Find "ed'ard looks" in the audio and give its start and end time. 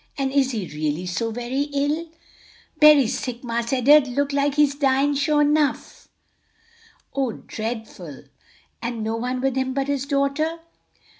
3.73-4.33